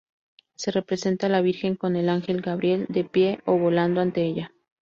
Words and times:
Se 0.55 0.71
representa 0.71 1.29
la 1.29 1.41
Virgen 1.41 1.75
con 1.75 1.95
el 1.95 2.09
Angel 2.09 2.41
Gabriel 2.41 2.87
de 2.89 3.03
pie 3.03 3.39
o 3.45 3.59
volando 3.59 4.01
ante 4.01 4.23
ella. 4.25 4.51